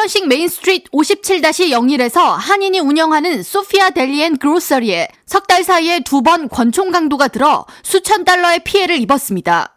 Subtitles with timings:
[0.00, 6.48] 플러싱 메인 스트리트 57-01에서 한인이 운영하는 소피아 Deli and Grocery에 석 달 사이에 두 번
[6.48, 9.76] 권총 강도가 들어 수천 달러의 피해를 입었습니다.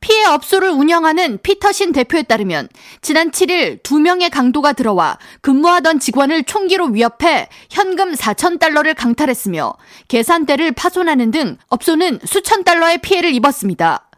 [0.00, 2.68] 피해 업소를 운영하는 피터 신 대표에 따르면
[3.02, 9.74] 지난 7일 두 명의 강도가 들어와 근무하던 직원을 총기로 위협해 현금 4천 달러를 강탈했으며
[10.08, 14.08] 계산대를 파손하는 등 업소는 수천 달러의 피해를 입었습니다.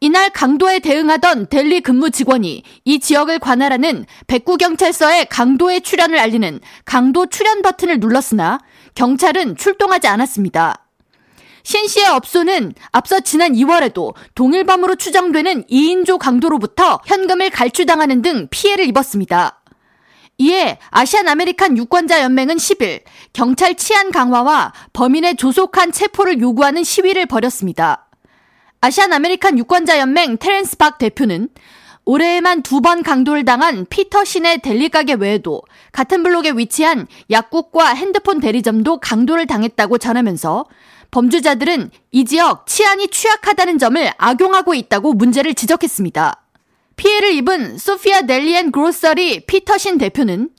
[0.00, 7.62] 이날 강도에 대응하던 deli 근무 직원이 이 지역을 관할하는 백구경찰서에 강도의 출현을 알리는 강도 출현
[7.62, 8.58] 버튼을 눌렀으나
[8.94, 10.86] 경찰은 출동하지 않았습니다.
[11.62, 19.62] 신 씨의 업소는 앞서 지난 2월에도 동일범으로 추정되는 2인조 강도로부터 현금을 갈취당하는 등 피해를 입었습니다.
[20.38, 23.00] 이에 Asian American 유권자 연맹은 10일
[23.32, 28.05] 경찰 치안 강화와 범인의 조속한 체포를 요구하는 시위를 벌였습니다.
[28.86, 31.48] Asian American 유권자 연맹 테렌스 박 대표는
[32.04, 38.38] 올해에만 두 번 강도를 당한 피터 신의 deli 가게 외에도 같은 블록에 위치한 약국과 핸드폰
[38.38, 40.66] 대리점도 강도를 당했다고 전하면서
[41.10, 46.44] 범죄자들은 이 지역 치안이 취약하다는 점을 악용하고 있다고 문제를 지적했습니다.
[46.94, 50.50] 피해를 입은 소피아 Deli and Grocery 피터 신 대표는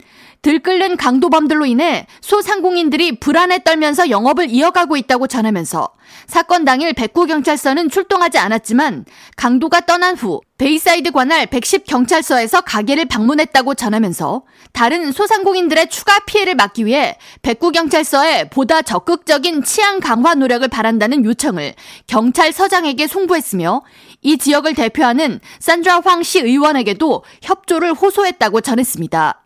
[0.42, 5.88] 들끓는 강도범들로 인해 소상공인들이 불안에 떨면서 영업을 이어가고 있다고 전하면서
[6.26, 9.04] 사건 당일 백구경찰서는 출동하지 않았지만
[9.36, 17.16] 강도가 떠난 후 베이사이드 관할 110경찰서에서 가게를 방문했다고 전하면서 다른 소상공인들의 추가 피해를 막기 위해
[17.42, 21.74] 백구경찰서에 보다 적극적인 치안 강화 노력을 바란다는 요청을
[22.06, 23.82] 경찰서장에게 송부했으며
[24.22, 29.44] 이 지역을 대표하는 산드라 황 시의원에게도 협조를 호소했다고 전했습니다.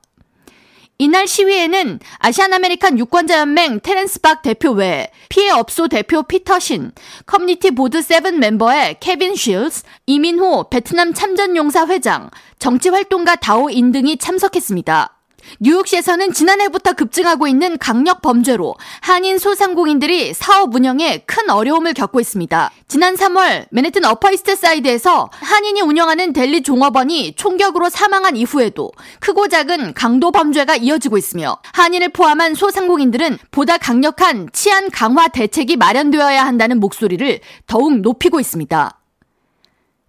[0.98, 6.92] 이날 시위에는 Asian American 유권자 연맹 테렌스 박 대표 외 피해 업소 대표 피터 신,
[7.27, 15.21] Community Board Seven 멤버의 케빈 쉴스, 이민호 베트남 참전용사 회장, 정치활동가 다오인 등이 참석했습니다.
[15.60, 22.70] 뉴욕시에서는 지난해부터 급증하고 있는 강력 범죄로 한인 소상공인들이 사업 운영에 큰 어려움을 겪고 있습니다.
[22.89, 28.90] 지난 3월 맨해튼 어퍼이스트 사이드에서 한인이 운영하는 deli 종업원이 총격으로 사망한 이후에도
[29.20, 36.44] 크고 작은 강도 범죄가 이어지고 있으며 한인을 포함한 소상공인들은 보다 강력한 치안 강화 대책이 마련되어야
[36.44, 38.98] 한다는 목소리를 더욱 높이고 있습니다.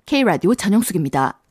[0.05, 1.42] K라디오 전영숙입니다.